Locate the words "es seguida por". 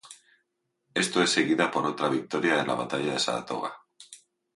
1.21-1.85